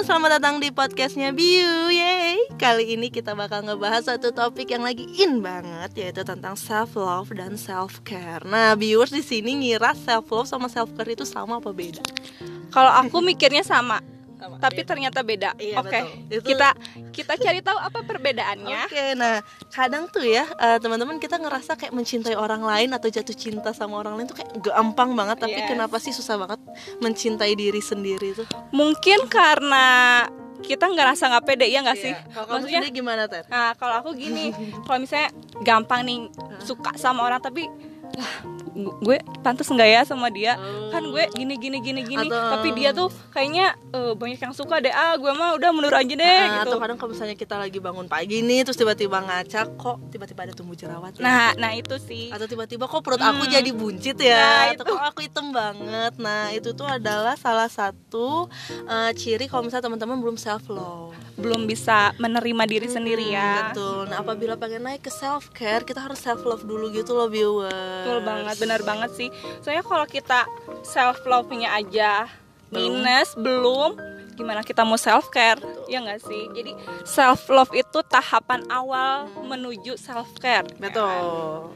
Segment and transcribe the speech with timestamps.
[0.00, 5.04] selamat datang di podcastnya Biu Yeay Kali ini kita bakal ngebahas satu topik yang lagi
[5.20, 10.32] in banget Yaitu tentang self love dan self care Nah viewers di sini ngira self
[10.32, 12.00] love sama self care itu sama apa beda?
[12.72, 14.00] Kalau aku mikirnya Sama,
[14.58, 15.52] tapi ternyata beda.
[15.56, 16.06] Iya, Oke, betul.
[16.30, 16.68] Itu- kita
[17.10, 18.80] kita cari tahu apa perbedaannya.
[18.84, 23.32] Oke, nah kadang tuh ya eh, teman-teman kita ngerasa kayak mencintai orang lain atau jatuh
[23.32, 25.68] cinta sama orang lain tuh kayak gampang banget, tapi Yes.
[25.68, 26.60] kenapa sih susah banget
[26.98, 28.46] mencintai diri sendiri tuh?
[28.70, 30.24] Mungkin karena
[30.60, 32.12] kita ngerasa nggak pede ya nggak sih?
[32.12, 32.20] Iya.
[32.30, 33.44] Kalau kamu Maksudnya, sendiri gimana Ter?
[33.48, 34.52] nah kalau aku gini,
[34.84, 36.28] kalau misalnya gampang nih
[36.60, 37.64] suka sama orang tapi
[38.72, 40.54] gue pantas nggak ya sama dia?
[40.88, 42.26] Kan gue gini gini gini gini.
[42.26, 44.90] Atau- tapi dia tuh kayaknya eh, banyak yang suka deh.
[44.90, 46.70] Ah gue mah udah mundur aja deh Nah, gitu.
[46.70, 50.52] Atau kadang kalau misalnya kita lagi bangun pagi nih terus tiba-tiba ngaca kok tiba-tiba ada
[50.52, 51.20] tumbuh jerawat ya?
[51.20, 52.28] nah nah itu sih.
[52.28, 53.52] Atau tiba-tiba kok perut aku Hmm.
[53.52, 54.38] jadi buncit ya?
[54.38, 56.12] Nah, atau kok aku hitam banget?
[56.16, 58.46] Nah itu tuh adalah salah satu
[58.84, 63.72] eh, ciri kalau misalnya teman-teman belum self love belum bisa menerima diri sendiri ya.
[63.72, 64.04] betul.
[64.06, 67.72] Nah apabila pengen naik ke self care kita harus self love dulu gitu loh viewers.
[67.72, 69.28] Betul banget, benar banget sih.
[69.64, 70.44] Soalnya kalau kita
[70.84, 72.28] self love-nya aja
[72.68, 73.00] Belum.
[73.02, 73.96] minus belum
[74.36, 75.60] gimana kita mau self care?
[75.84, 76.48] Ya nggak sih?
[76.52, 76.72] Jadi
[77.04, 80.64] self love itu tahapan awal menuju self care.
[80.80, 81.72] betul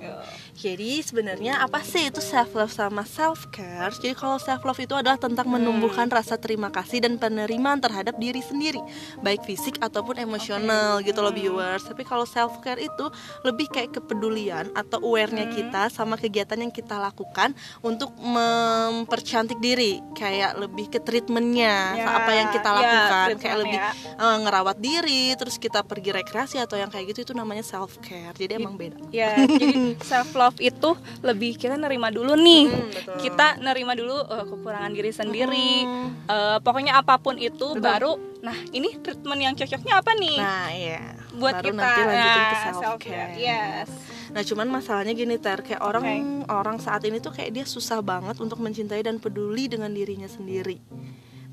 [0.54, 3.90] Jadi sebenarnya apa sih itu self love sama self care?
[3.90, 8.38] Jadi kalau self love itu adalah tentang menumbuhkan rasa terima kasih dan penerimaan terhadap diri
[8.38, 8.78] sendiri,
[9.18, 11.82] baik fisik ataupun emosional gitu loh viewers.
[11.82, 13.06] Tapi kalau self care itu
[13.42, 17.50] lebih kayak kepedulian atau awarenya kita sama kegiatan yang kita lakukan
[17.82, 23.78] untuk mempercantik diri, kayak lebih ke treatmentnya Ya, apa yang kita ya, lakukan, kayak lebih
[23.80, 23.90] ya.
[24.16, 28.36] eh, ngerawat diri, terus kita pergi rekreasi atau yang kayak gitu itu namanya self care.
[28.36, 29.00] Jadi emang beda.
[29.10, 30.92] Ya, jadi self love itu
[31.24, 32.64] lebih kita nerima dulu nih.
[32.68, 33.16] Hmm, betul.
[33.24, 35.70] Kita nerima dulu eh, kekurangan diri sendiri.
[35.84, 36.08] Hmm.
[36.28, 40.36] Eh, pokoknya apa pun itu baru nah ini treatment yang cocoknya apa nih?
[40.36, 41.00] Nah, iya.
[41.40, 43.32] buat Baru kita nanti lanjutin ke nah, self care.
[43.40, 43.88] Yes.
[44.34, 48.36] Nah, cuman masalahnya gini ter, kayak orang orang saat ini tuh kayak dia susah banget
[48.42, 50.76] untuk mencintai dan peduli dengan dirinya sendiri.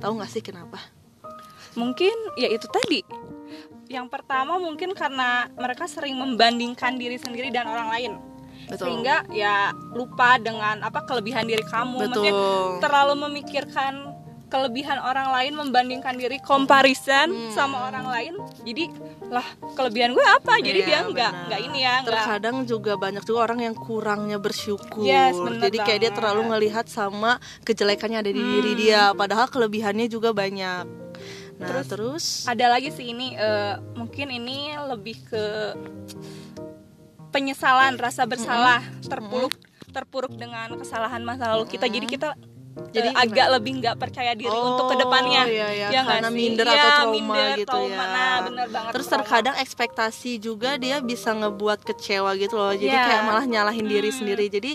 [0.01, 0.81] Tahu nggak sih kenapa?
[1.77, 3.05] Mungkin ya itu tadi.
[3.91, 8.11] Yang pertama mungkin karena mereka sering membandingkan diri sendiri dan orang lain.
[8.67, 8.85] Betul.
[8.87, 11.97] Sehingga ya lupa dengan apa kelebihan diri kamu.
[12.03, 12.69] Maksudnya Betul.
[12.79, 13.93] terlalu memikirkan
[14.47, 17.55] kelebihan orang lain membandingkan diri comparison Hmm.
[17.55, 18.33] sama orang lain.
[18.67, 18.91] Jadi
[19.31, 20.59] lah kelebihan gue apa?
[20.59, 24.37] Jadi Iya, dia nggak nggak ini ya, nggak Terkadang juga banyak juga orang yang kurangnya
[24.37, 25.07] bersyukur.
[25.07, 26.17] Yes, Jadi kayak dia banget.
[26.19, 30.83] terlalu ngelihat sama kejelekannya ada di diri dia, padahal kelebihannya juga banyak.
[31.55, 35.45] Nah, Terus- terus, ada lagi sih ini eh, mungkin ini lebih ke
[37.31, 39.55] penyesalan rasa bersalah terpuruk
[39.89, 42.29] terpuruk dengan kesalahan masa lalu kita jadi kita
[42.71, 46.37] Jadi jadi agak lebih nggak percaya diri untuk ke depannya iya, iya, Ya karena sih?
[46.39, 47.91] minder Iya, atau trauma minder, gitu trauma.
[47.91, 48.07] ya.
[48.07, 49.15] Nah, bener banget, Terus trauma.
[49.19, 52.71] terkadang ekspektasi juga dia bisa ngebuat kecewa gitu loh.
[52.71, 53.03] Jadi Iya.
[53.03, 54.17] kayak malah nyalahin diri Hmm.
[54.17, 54.45] sendiri.
[54.47, 54.71] Jadi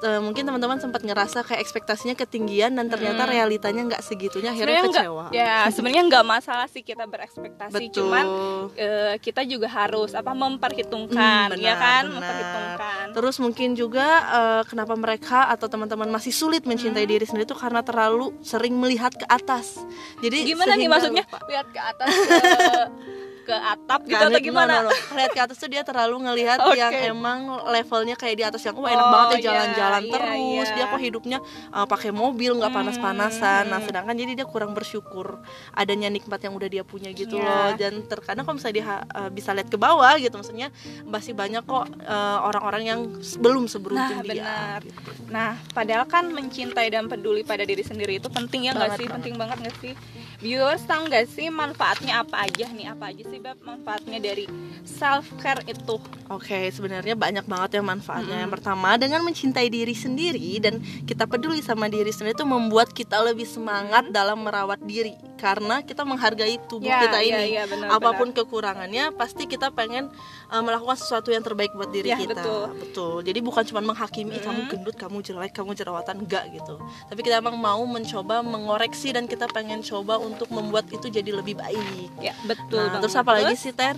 [0.00, 4.84] eh, mungkin teman-teman sempat ngerasa kayak ekspektasinya ketinggian dan ternyata realitanya nggak segitunya akhirnya Hmm.
[4.84, 5.24] Sebenarnya kecewa.
[5.24, 7.94] nggak ya sebenarnya nggak masalah sih kita berekspektasi Betul.
[7.96, 8.26] cuman
[8.74, 12.14] eh, kita juga harus apa memperhitungkan Hmm, ya benar, kan benar.
[12.14, 17.10] memperhitungkan Terus mungkin juga eh, kenapa mereka atau teman-teman masih sulit mencintai Hmm.
[17.10, 19.80] diri sendiri itu karena terlalu sering melihat ke atas.
[20.18, 21.38] Jadi gimana nih maksudnya lupa.
[21.46, 22.36] lihat ke atas ke
[23.48, 25.16] ke atap gitu atau no, gimana no, no.
[25.16, 26.76] Lihat ke atas tuh dia terlalu ngelihat Oke.
[26.76, 30.12] yang emang levelnya kayak di atas yang wah enak Oh, banget ya iya, jalan-jalan iya,
[30.12, 30.36] terus
[30.68, 30.74] iya.
[30.74, 31.38] dia kok hidupnya
[31.70, 35.40] uh, pakai mobil nggak Hmm, panas-panasan nah sedangkan jadi dia kurang bersyukur
[35.72, 37.48] adanya nikmat yang udah dia punya gitu Iya.
[37.48, 40.68] loh dan terkadang kalau misalnya dia uh, bisa lihat ke bawah gitu maksudnya
[41.02, 43.00] masih banyak kok uh, orang-orang yang
[43.38, 44.80] belum seberuntung Nah, dia benar.
[44.82, 45.00] gitu.
[45.28, 49.04] Nah, padahal kan mencintai dan peduli pada diri sendiri itu penting ya nggak sih?
[49.04, 49.14] banget.
[49.16, 49.92] Penting banget nggak sih?
[50.38, 52.86] Viewers tahu nggak sih manfaatnya apa aja nih?
[52.88, 54.50] Apa aja sih Beb manfaatnya dari
[54.88, 56.00] self care itu?
[56.28, 58.44] Oke, sebenarnya banyak banget ya manfaatnya.
[58.44, 63.16] Yang pertama, dengan mencintai diri sendiri dan kita peduli sama diri sendiri itu membuat kita
[63.20, 67.56] lebih semangat dalam merawat diri karena kita menghargai tubuh Ya, kita ya, ini.
[67.56, 70.12] ya, benar, Apa pun kekurangannya, pasti kita pengen
[70.50, 72.44] uh, melakukan sesuatu yang terbaik buat diri Ya, kita.
[72.76, 73.22] betul.
[73.24, 76.76] Jadi bukan cuma menghakimi "Ih, kamu gendut, kamu jelek, kamu jerawatan enggak gitu.
[77.08, 81.56] Tapi kita emang mau mencoba mengoreksi dan kita pengen coba untuk membuat itu jadi lebih
[81.56, 82.12] baik.
[82.20, 82.76] Ya betul.
[82.76, 83.00] Nah, banget.
[83.06, 83.96] terus apa lagi sih, Ter?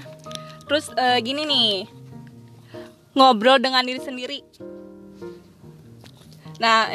[0.70, 1.82] Terus eh, gini nih,
[3.18, 4.38] ngobrol dengan diri sendiri.
[6.62, 6.94] Nah,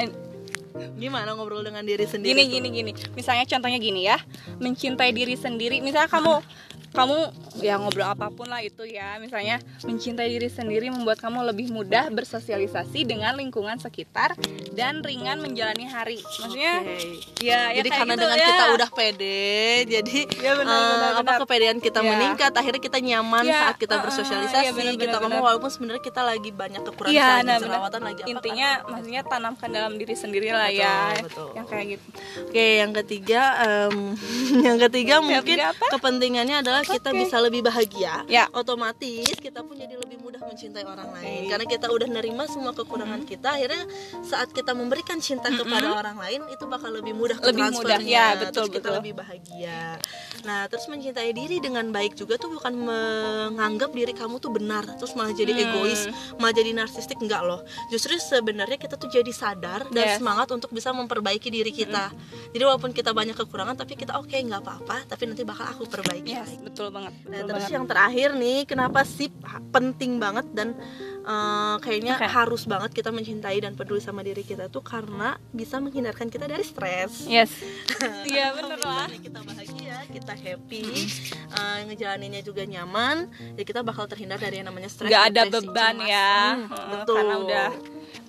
[0.95, 2.36] Gimana ngobrol dengan diri sendiri?
[2.36, 2.54] gini tuh?
[2.54, 4.18] gini gini misalnya contohnya gini ya
[4.57, 6.44] mencintai diri sendiri misalnya kamu
[6.92, 7.27] kamu
[7.60, 12.07] ya ngobrol apa pun lah itu ya misalnya mencintai diri sendiri membuat kamu lebih mudah
[12.07, 14.31] bersosialisasi dengan lingkungan sekitar
[14.72, 17.19] dan ringan menjalani hari maksudnya Oke.
[17.44, 18.48] ya ya jadi kayak karena gitu dengan ya.
[18.48, 19.51] kita udah pede,
[19.92, 21.39] jadi Ya, benar, eh, benar, apa benar.
[21.44, 22.07] kepedean kita Ya.
[22.07, 25.48] meningkat, akhirnya kita nyaman Ya, saat kita uh-uh, bersosialisasi, iya, benar, kita benar, ngomong benar.
[25.51, 29.94] walaupun sebenarnya kita lagi banyak kekurangan, lagi nah, jerawatan, lagi apa, Intinya maksudnya tanamkan dalam
[29.95, 30.98] diri sendiri lah Betul, ya.
[31.22, 31.50] betul.
[31.56, 32.08] Yang kayak gitu.
[32.46, 33.96] Oke, yang ketiga, em,
[34.68, 38.24] yang ketiga mungkin ketiga kepentingannya adalah kita bisa lebih bahagia.
[38.30, 38.48] Ya.
[38.56, 39.96] Otomatis kita pun jadi
[40.45, 43.50] mencintai orang lain karena kita udah nerima semua kekurangan kita.
[43.51, 43.83] Akhirnya
[44.21, 48.68] saat kita memberikan cinta kepada orang lain itu bakal lebih mudah Lebih mudah, ya, betul,
[48.68, 48.94] terus kita betul.
[49.00, 49.97] lebih bahagia.
[50.44, 55.15] Nah, terus mencintai diri dengan baik juga tuh bukan menganggap diri kamu tuh benar, terus
[55.15, 55.63] malah jadi Hmm.
[55.65, 56.01] egois,
[56.36, 57.62] malah jadi narsistik enggak loh.
[57.88, 60.18] Justru sebenarnya kita tuh jadi sadar dan Yes.
[60.19, 62.12] semangat untuk bisa memperbaiki diri kita.
[62.51, 66.30] Jadi walaupun kita banyak kekurangan tapi kita oke nggak apa-apa, tapi nanti bakal aku perbaiki.
[66.30, 67.15] Yes, betul banget.
[67.24, 67.75] Nah, betul terus banget.
[67.75, 69.30] yang terakhir nih, kenapa sih
[69.71, 70.76] penting banget dan
[71.22, 72.28] eh, kayaknya Oke.
[72.28, 76.62] harus banget kita mencintai dan peduli sama diri kita tuh karena bisa menghindarkan kita dari
[76.62, 77.24] stres.
[77.26, 77.56] Yes.
[78.26, 79.08] Iya bener lah.
[79.08, 80.84] Kita bahagia, kita happy,
[81.32, 85.08] eh, ngejalaninnya juga nyaman, ya kita bakal terhindar dari yang namanya stres.
[85.08, 86.10] Gak ada beban cemas.
[86.10, 86.34] ya.
[86.52, 87.16] Hmm, Heeh, betul.
[87.16, 87.68] Karena udah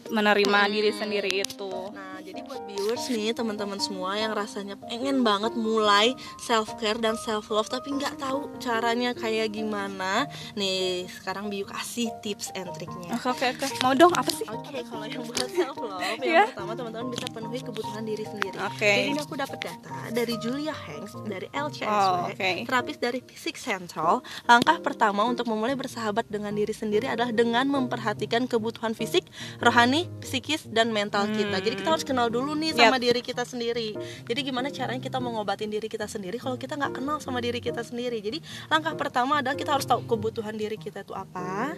[0.07, 0.71] menerima Hmm.
[0.71, 1.73] diri sendiri itu.
[1.91, 6.11] Nah, jadi buat viewers nih, teman-teman semua yang rasanya pengen banget mulai
[6.43, 10.27] self care dan self love tapi nggak tahu caranya kayak gimana.
[10.59, 13.15] Nih, sekarang Biu kasih tips and triknya.
[13.15, 13.79] Oke oke oke.
[13.87, 14.43] Mau dong apa sih?
[14.51, 16.51] Oke, kalau yang buat self love, Iya.
[16.51, 18.57] yang pertama teman-teman bisa penuhi kebutuhan diri sendiri.
[18.59, 18.91] Oke.
[18.91, 22.51] Jadi ini aku dapat data dari Julia Hanks dari LCSW, Oh, oke.
[22.67, 24.27] terapis dari Fisik Central.
[24.51, 29.23] Langkah pertama untuk memulai bersahabat dengan diri sendiri adalah dengan memperhatikan kebutuhan fisik,
[29.63, 31.63] rohani, psikis, dan mental kita.
[31.63, 33.93] Jadi kita harus kenal dulu nih sama diri kita sendiri.
[34.25, 37.85] Jadi gimana caranya kita mengobatin diri kita sendiri kalau kita nggak kenal sama diri kita
[37.85, 38.25] sendiri.
[38.25, 38.41] Jadi
[38.73, 41.77] langkah pertama adalah kita harus tahu kebutuhan diri kita itu apa,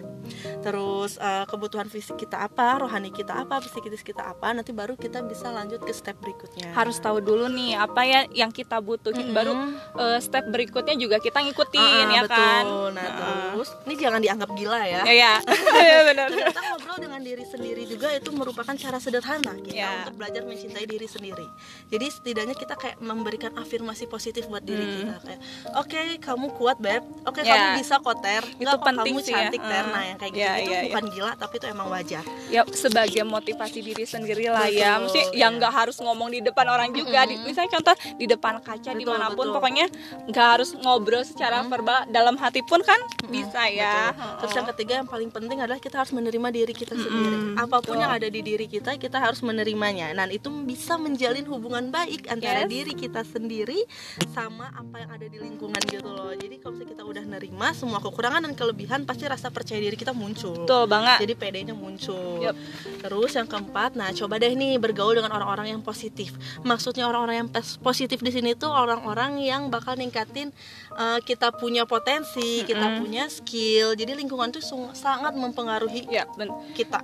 [0.63, 4.55] terus eh, kebutuhan fisik kita apa, rohani kita apa, psikis kita apa.
[4.55, 6.71] Nanti baru kita bisa lanjut ke step berikutnya.
[6.71, 9.35] Harus tahu dulu nih apa ya yang kita butuhin.
[9.35, 9.51] Baru
[9.99, 12.31] eh, step berikutnya juga kita ngikutin Ah, ya betul.
[12.31, 12.63] kan.
[12.95, 13.51] Nah, Ah.
[13.51, 15.03] terus ini jangan dianggap gila ya.
[15.03, 15.33] Ya ya.
[15.89, 16.27] Iya benar.
[16.29, 19.89] Ternyata ngobrol dengan diri sendiri juga itu merupakan cara sederhana kita Ya.
[20.05, 21.47] untuk belajar mencintai diri sendiri.
[21.87, 25.39] Jadi setidaknya kita kayak memberikan afirmasi positif buat diri kita kayak,
[25.75, 27.47] oke kamu kuat beb, oke Hmm.
[27.47, 27.55] Ya.
[27.55, 29.39] kamu bisa koter, Itu Nggak kok penting kamu sih ya.
[29.43, 29.91] cantik ter, Hmm.
[29.91, 30.83] nah yang kayak gitu Ya, itu ya, ya.
[30.85, 32.23] bukan gila tapi itu emang wajar.
[32.47, 35.39] ya sebagai motivasi diri sendiri lah ya Betul, mesti ya.
[35.39, 38.95] yang nggak harus ngomong di depan orang juga di, misalnya contoh di depan kaca Betul,
[38.95, 39.55] di mana pun betul.
[39.55, 39.85] pokoknya
[40.25, 44.37] nggak harus ngobrol secara verbal dalam hati pun kan bisa ya Betul.
[44.39, 47.37] Terus yang ketiga yang paling penting adalah kita harus menerima diri kita sendiri.
[47.55, 50.11] Apa pun yang ada di diri kita, kita harus menerimanya.
[50.19, 52.71] Dan itu bisa menjalin hubungan baik antara Yes.
[52.75, 53.87] diri kita sendiri
[54.35, 56.35] sama apa yang ada di lingkungan gitu loh.
[56.35, 60.11] Jadi kalau misalnya kita udah nerima semua kekurangan dan kelebihan, pasti rasa percaya diri kita
[60.11, 60.67] muncul.
[60.67, 62.43] betul banget Jadi PD-nya muncul.
[62.43, 62.55] Yup.
[62.99, 66.35] Terus yang keempat, nah coba deh nih bergaul dengan orang-orang yang positif.
[66.67, 67.49] Maksudnya orang-orang yang
[67.79, 70.51] positif di sini tuh orang-orang yang bakal ningkatin
[70.99, 73.95] uh, kita punya potensi, kita punya skill.
[73.95, 74.59] Jadi lingkungan tuh
[74.91, 76.99] sangat mempengaruhi ya ben kita.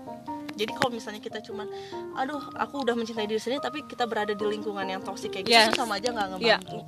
[0.56, 1.68] Jadi kalau misalnya kita cuman,
[2.16, 5.56] aduh aku udah mencintai diri sendiri, tapi kita berada di lingkungan yang toksik kayak gitu,
[5.56, 5.76] Yes.
[5.76, 6.80] sama aja nggak ya ngebantu.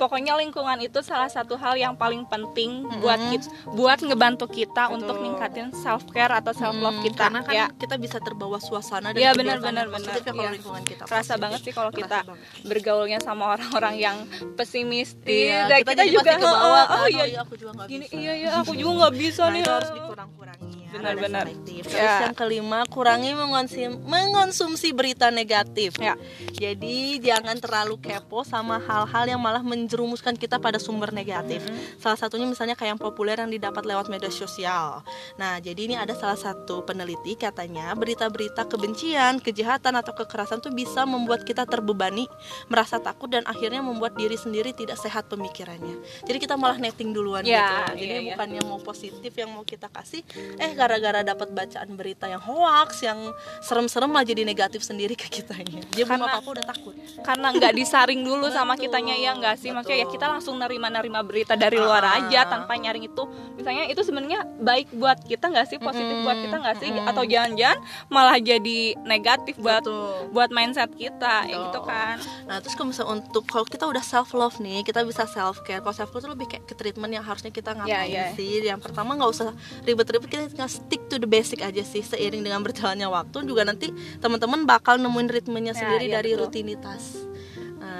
[0.00, 5.20] Pokoknya lingkungan itu salah satu hal yang paling penting buat kita buat ngebantu kita untuk
[5.20, 9.12] ningkatin self care atau self love Hmm, kita karena kan ya kita bisa terbawa suasana
[9.12, 10.50] dan Iya kebiasaan benar yang benar ya kalau Iya.
[10.50, 11.36] lingkungan kita Kerasa positif.
[11.38, 12.64] banget sih kalau kita banget.
[12.64, 14.16] bergaulnya sama orang-orang yang
[14.56, 15.50] pesimistis.
[15.50, 17.38] Iya, Dan kita, kita, juga ke bawah oh, kan, oh, iya.
[17.38, 18.16] aku juga nggak Gini bisa.
[18.16, 19.62] iya iya aku juga nggak bisa Nah, nih.
[19.62, 20.88] harus dikurang-kurangi ya.
[20.90, 21.44] Benar, rada benar.
[21.46, 21.82] selektif.
[21.82, 21.92] Ya.
[21.92, 25.94] Terus yang kelima, kurangi mengonsum, mengonsumsi berita negatif.
[25.96, 26.14] Ya.
[26.52, 31.66] Jadi jangan terlalu kepo sama hal-hal yang malah menjerumuskan kita pada sumber negatif.
[31.66, 31.98] Mm-hmm.
[31.98, 35.02] Salah satunya misalnya kayak yang populer yang didapat lewat media sosial.
[35.34, 41.02] Nah, jadi ini ada salah satu peneliti katanya berita-berita kebencian, kejahatan atau kekerasan tuh bisa
[41.02, 42.30] membuat kita terbebani,
[42.70, 45.98] merasa takut dan akhirnya membuat diri sendiri tidak sehat pemikirannya.
[46.22, 47.98] Jadi kita malah netting duluan Ya, gitu.
[47.98, 48.26] Jadi iya, iya.
[48.38, 50.22] bukannya mau positif yang mau kita kasih,
[50.54, 53.18] eh gara-gara dapat bacaan berita yang hoax, yang
[53.66, 55.82] serem-serem malah jadi negatif sendiri ke kitanya.
[55.90, 56.94] Dia belum apa-apa udah takut.
[57.26, 59.79] Karena nggak disaring dulu sama kitanya ya nggak sih Betul.
[59.80, 61.82] Maksudnya ya kita langsung nerima-nerima berita dari Ah.
[61.82, 63.22] luar aja tanpa nyaring itu
[63.54, 67.08] misalnya itu sebenarnya baik buat kita nggak sih positif Mm-mm, buat kita nggak sih mm-mm.
[67.08, 70.30] atau jangan-jangan malah jadi negatif buat Betul.
[70.30, 74.30] buat mindset kita ya gitu kan Nah terus kalau misalnya untuk kalau kita udah self
[74.32, 75.78] love nih kita bisa self care.
[75.78, 78.24] Kalau self care itu lebih kayak ke treatment yang harusnya kita ngapain Iya, iya.
[78.34, 78.58] sih?
[78.60, 82.02] Yang pertama nggak usah ribet-ribet kita tinggal stick to the basic aja sih.
[82.02, 86.42] Seiring dengan berjalannya waktu juga nanti teman-teman bakal nemuin ritmenya Ya, sendiri iya, dari betul.
[86.44, 87.29] rutinitas.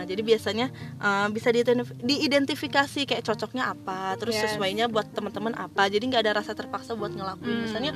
[0.01, 4.57] Nah, jadi biasanya uh, bisa diidentif- diidentifikasi kayak cocoknya apa, terus Yes.
[4.57, 5.93] sesuainya buat teman-teman apa.
[5.93, 7.53] Jadi nggak ada rasa terpaksa buat ngelakuin.
[7.53, 7.65] Hmm.
[7.69, 7.93] Misalnya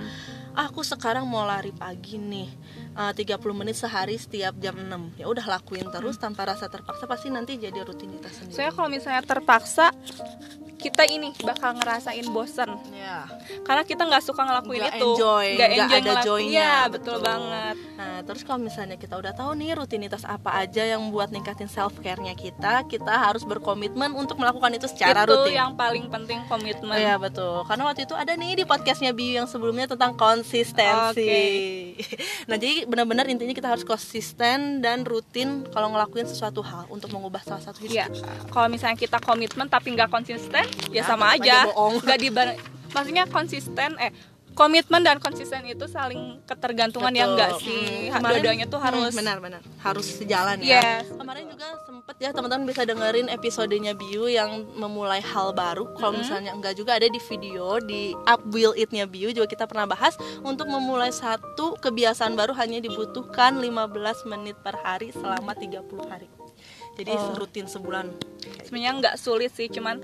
[0.55, 2.49] "Ah, aku sekarang mau lari pagi nih.
[2.95, 7.27] Uh, 30 menit sehari setiap jam 6 ya udah lakuin terus tanpa rasa terpaksa pasti
[7.27, 8.55] nanti jadi rutinitas sendiri.
[8.55, 9.91] Saya kalau misalnya terpaksa
[10.77, 12.69] kita ini bakal ngerasain bosen.
[12.93, 13.25] Ya
[13.65, 15.11] karena kita nggak suka ngelakuin Nggak itu.
[15.11, 16.27] enjoy, nggak nggak enjoy ada ngelakuin.
[16.29, 17.15] joy-nya, Iya, betul.
[17.17, 17.25] betul.
[17.25, 17.77] banget.
[17.95, 21.97] Nah terus kalau misalnya kita udah tahu nih rutinitas apa aja yang buat ningkatin self
[21.99, 25.57] care-nya kita kita harus berkomitmen untuk melakukan itu secara itu rutin.
[25.57, 26.95] yang paling penting komitmen.
[26.95, 30.13] Iya betul, karena waktu itu ada nih di podcastnya Biu yang sebelumnya tentang
[30.45, 31.97] konsistensi.
[32.49, 37.41] nah jadi benar-benar intinya kita harus konsisten dan rutin kalau ngelakuin sesuatu hal untuk mengubah
[37.41, 38.07] salah satu hidup Iya.
[38.51, 41.65] Kalau misalnya kita komitmen tapi nggak konsisten, ya Ya, sama aja.
[42.01, 42.57] Nggak dibar-
[42.91, 44.15] Maksudnya konsisten, eh
[44.55, 47.21] komitmen dan konsisten itu saling ketergantungan Betul.
[47.21, 48.09] yang enggak sih.
[48.09, 51.03] Hmm, Dua-duanya tuh harus Hmm, benar-benar harus sejalan ya.
[51.03, 51.11] Yes.
[51.11, 55.91] Kemarin juga sempet ya teman-teman bisa dengerin episodenya Biu yang memulai hal baru.
[55.93, 56.23] Kalau Mm-hmm.
[56.23, 60.15] misalnya enggak juga ada di video di Up Will It-nya Biu juga kita pernah bahas
[60.41, 63.91] untuk memulai satu kebiasaan baru hanya dibutuhkan 15
[64.25, 66.31] menit per hari selama 30 hari.
[66.95, 67.35] Jadi Oh.
[67.35, 68.07] rutin sebulan.
[68.63, 69.99] sebenarnya nggak sulit sih, cuman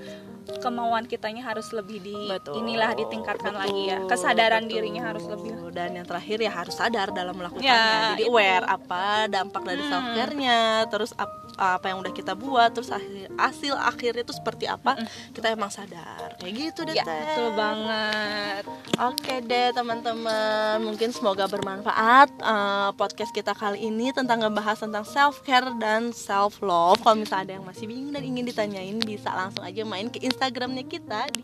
[0.59, 2.59] kemauan kitanya harus lebih di Betul.
[2.59, 3.99] inilah ditingkatkan Betul, lagi ya.
[4.05, 4.73] Kesadaran betul.
[4.75, 8.31] dirinya harus lebih dan yang terakhir ya harus sadar dalam melakukannya Ya, jadi itu.
[8.31, 9.91] aware apa dampak dari Hmm.
[9.91, 14.65] self care-nya terus ap- apa yang udah kita buat terus hasil, hasil akhirnya itu seperti
[14.65, 14.97] apa
[15.31, 17.21] kita emang sadar kayak gitu deh ya Teh.
[17.21, 18.63] betul banget.
[18.99, 25.41] Oke deh teman-teman, mungkin semoga bermanfaat eh, podcast kita kali ini tentang ngebahas tentang self
[25.43, 26.99] care dan self love.
[26.99, 30.87] Kalau misalnya ada yang masih bingung dan ingin ditanyain, bisa langsung aja main ke Instagramnya
[30.87, 31.43] kita di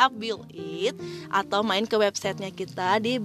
[0.00, 0.96] @upbuildit
[1.28, 3.20] atau main ke websitenya kita di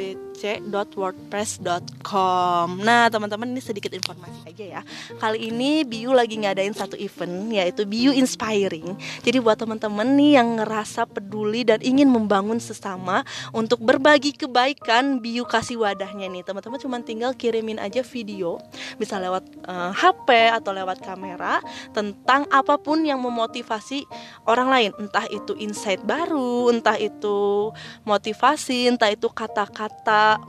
[0.00, 2.68] builditupbc.wordpress.com.
[2.80, 4.82] Nah teman-teman ini sedikit informasi aja ya.
[5.20, 8.96] Kali ini Biu lagi ngadain satu event yaitu Biu Inspiring.
[9.20, 13.20] Jadi buat teman-teman nih yang ngerasa peduli dan ingin membangun sesama
[13.52, 16.40] untuk berbagi kebaikan, Biu kasih wadahnya nih.
[16.40, 18.56] Teman-teman cuma tinggal kirimin aja video,
[18.96, 21.60] bisa lewat eh, HP atau lewat kamera
[21.92, 24.08] tentang apa pun yang memotivasi
[24.48, 27.68] orang lain, entah itu insight baru, entah itu
[28.08, 29.89] motivasi, entah itu kata-kata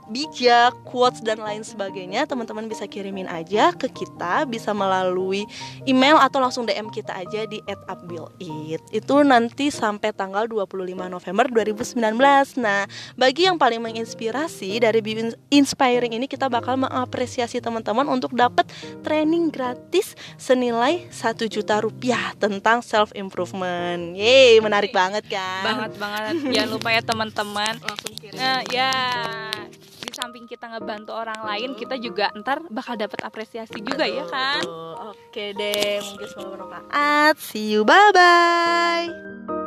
[0.09, 2.25] bijak, quotes dan lain sebagainya.
[2.25, 5.45] Teman-teman bisa kirimin aja ke kita, bisa melalui
[5.85, 8.81] email atau langsung DM kita aja di @upbuildit.
[8.89, 12.57] Itu nanti sampai tanggal 25 November 2019.
[12.57, 18.65] Nah, bagi yang paling menginspirasi dari Biu Inspiring ini kita bakal mengapresiasi teman-teman untuk dapat
[19.05, 24.15] training gratis senilai 1 juta rupiah tentang self improvement.
[24.17, 25.63] Yeay, menarik banget kan?
[25.63, 26.33] Banget banget.
[26.49, 27.73] Jangan lupa ya teman-teman.
[27.83, 28.39] Langsung kirim.
[28.39, 29.30] Nah, ya di
[30.21, 34.61] samping kita ngebantu orang lain, kita juga ntar bakal dapat apresiasi juga ya kan.
[35.09, 37.35] Oke deh, mungkin semoga bermanfaat.
[37.41, 39.60] See you, bye bye.